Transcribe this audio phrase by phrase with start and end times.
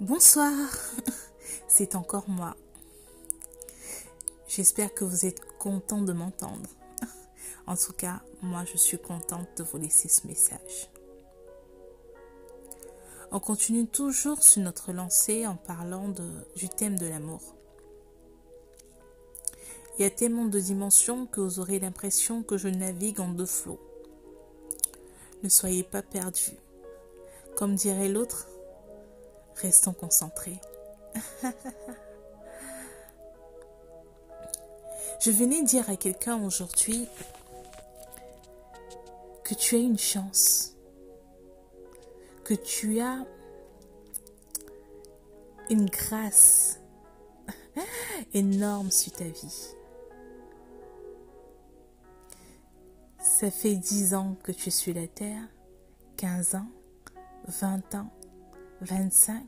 [0.00, 0.50] Bonsoir,
[1.68, 2.56] c'est encore moi.
[4.48, 6.68] J'espère que vous êtes content de m'entendre.
[7.68, 10.90] En tout cas, moi je suis contente de vous laisser ce message.
[13.30, 16.12] On continue toujours sur notre lancée en parlant
[16.56, 17.54] du thème de l'amour.
[19.96, 23.46] Il y a tellement de dimensions que vous aurez l'impression que je navigue en deux
[23.46, 23.80] flots.
[25.44, 26.58] Ne soyez pas perdus.
[27.56, 28.48] Comme dirait l'autre,
[29.56, 30.60] Restons concentrés.
[35.20, 37.08] Je venais dire à quelqu'un aujourd'hui
[39.42, 40.74] que tu as une chance,
[42.44, 43.24] que tu as
[45.70, 46.80] une grâce
[48.34, 49.74] énorme sur ta vie.
[53.18, 55.42] Ça fait dix ans que tu suis la terre,
[56.16, 56.68] 15 ans,
[57.46, 58.10] 20 ans,
[58.80, 59.44] 25,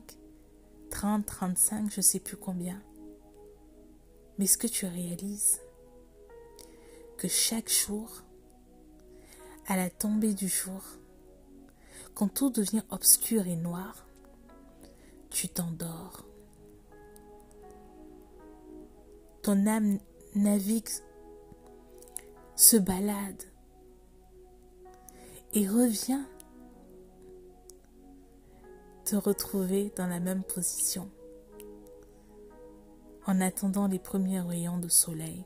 [0.89, 2.81] 30, 35, je ne sais plus combien.
[4.37, 5.59] Mais est-ce que tu réalises
[7.17, 8.23] que chaque jour,
[9.67, 10.83] à la tombée du jour,
[12.13, 14.07] quand tout devient obscur et noir,
[15.29, 16.25] tu t'endors.
[19.41, 19.99] Ton âme
[20.35, 20.89] navigue,
[22.55, 23.43] se balade
[25.53, 26.23] et revient
[29.15, 31.09] retrouver dans la même position
[33.25, 35.45] en attendant les premiers rayons de soleil.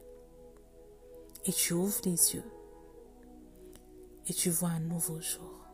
[1.45, 2.43] Et tu ouvres les yeux
[4.27, 5.67] et tu vois un nouveau jour.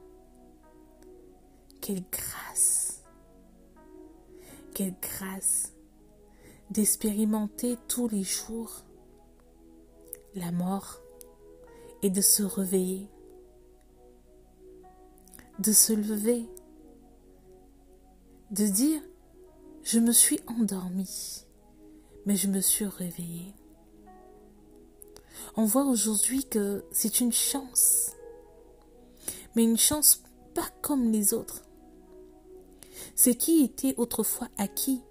[1.82, 3.04] Quelle grâce,
[4.74, 5.74] quelle grâce
[6.72, 8.84] d'expérimenter tous les jours
[10.36, 11.02] la mort
[12.04, 13.10] et de se réveiller,
[15.60, 16.48] de se lever
[18.52, 19.02] de dire
[19.84, 21.46] je me suis endormi,
[22.26, 23.54] mais je me suis réveillée.
[25.56, 28.12] On voit aujourd'hui que c'est une chance,
[29.56, 30.24] mais une chance
[30.54, 31.64] pas comme les autres.
[33.16, 35.02] Ce qui était autrefois acquis,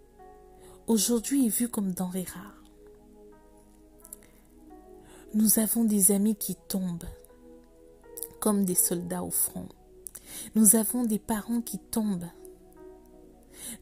[0.86, 2.62] aujourd'hui est vu comme denrée rare.
[5.34, 7.08] Nous avons des amis qui tombent
[8.40, 9.68] comme des soldats au front.
[10.54, 12.28] Nous avons des parents qui tombent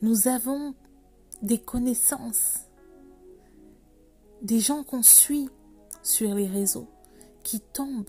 [0.03, 0.75] nous avons
[1.43, 2.61] des connaissances,
[4.43, 5.49] des gens qu'on suit
[6.03, 6.89] sur les réseaux
[7.43, 8.09] qui tombent.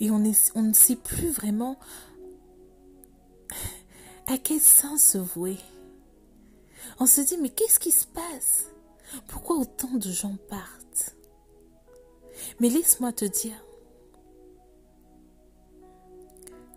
[0.00, 1.78] Et on, ne sait plus vraiment
[4.26, 5.58] à quel sens se vouer.
[6.98, 8.66] On se dit, mais qu'est-ce qui se passe?
[9.28, 11.16] Pourquoi autant de gens partent?
[12.58, 13.64] Mais laisse-moi te dire,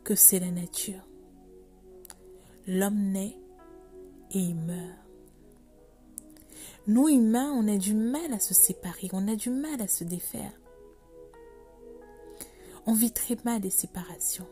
[0.06, 1.02] que c'est la nature.
[2.68, 3.36] L'homme naît
[4.32, 5.00] et il meurt.
[6.88, 10.04] Nous, humains, on a du mal à se séparer, on a du mal à se
[10.04, 10.54] défaire.
[12.86, 14.48] On vit très mal les séparations.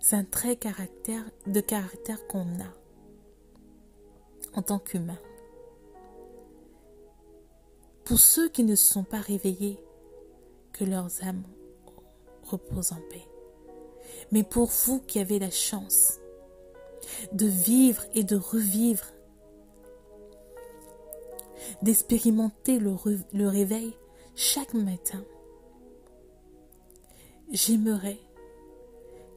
[0.00, 2.72] C'est un trait de caractère qu'on a
[4.54, 5.18] en tant qu'humain.
[8.04, 9.78] Pour ceux qui ne se sont pas réveillés,
[10.72, 11.44] que leurs âmes
[12.50, 13.26] repose en paix.
[14.30, 16.18] Mais pour vous qui avez la chance
[17.32, 19.06] de vivre et de revivre,
[21.82, 23.94] d'expérimenter le, réveil
[24.34, 25.24] chaque matin,
[27.50, 28.18] j'aimerais,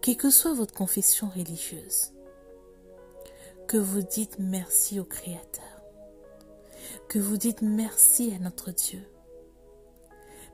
[0.01, 2.11] quelle que soit votre confession religieuse,
[3.67, 5.63] que vous dites merci au Créateur,
[7.07, 9.01] que vous dites merci à notre Dieu,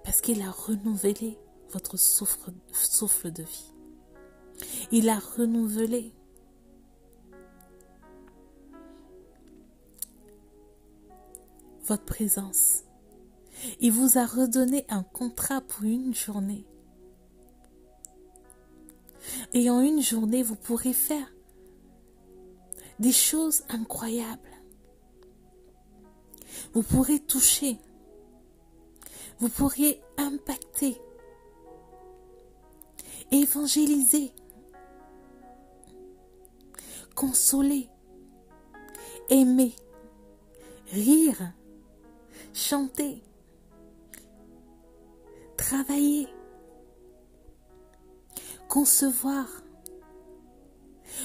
[0.03, 1.37] parce qu'il a renouvelé
[1.71, 2.51] votre souffle,
[3.31, 3.73] de vie.
[4.91, 6.13] Il a renouvelé
[11.85, 12.83] votre présence.
[13.79, 16.65] Il vous a redonné un contrat pour une journée.
[19.53, 21.33] Et en une journée, vous pourrez faire
[22.99, 24.41] des choses incroyables.
[26.73, 27.77] Vous pourrez toucher.
[29.39, 30.99] Vous pourriez impacter
[33.31, 34.31] évangéliser,
[37.15, 37.89] consoler,
[39.29, 39.75] aimer,
[40.91, 41.53] rire,
[42.53, 43.21] chanter,
[45.57, 46.27] travailler,
[48.67, 49.47] concevoir.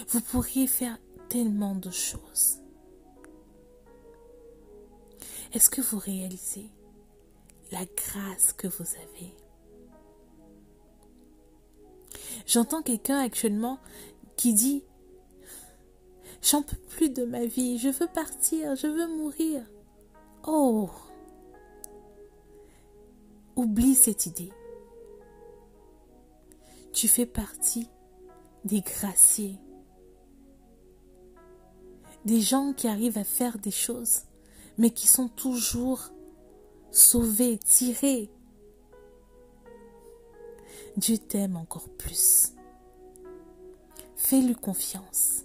[0.08, 2.58] Vous pourriez faire tellement de choses.
[5.52, 6.70] Est-ce que vous réalisez
[7.70, 9.42] la grâce que vous avez?
[12.47, 13.79] J'entends quelqu'un actuellement
[14.37, 14.85] qui dit
[16.43, 19.62] J'en peux plus de ma vie, je veux partir, je veux mourir.
[20.44, 20.91] Oh
[23.55, 24.53] Oublie cette idée.
[26.93, 27.89] Tu fais partie
[28.65, 29.59] des graciés,
[32.25, 34.23] des gens qui arrivent à faire des choses,
[34.79, 36.11] mais qui sont toujours
[36.91, 38.31] sauvés, tirés.
[40.97, 42.53] Dieu t'aime encore plus.
[44.17, 45.44] Fais-lui confiance.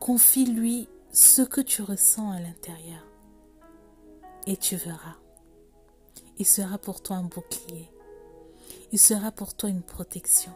[0.00, 3.06] Confie-lui ce que tu ressens à l'intérieur.
[4.46, 5.16] Et tu verras.
[6.38, 7.88] Il sera pour toi un bouclier.
[8.92, 10.52] Il sera pour toi une protection.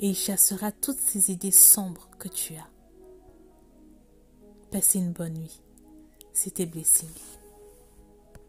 [0.00, 2.68] Et il chassera toutes ces idées sombres que tu as.
[4.70, 5.60] Passez une bonne nuit.
[6.32, 7.08] C'était Blessing.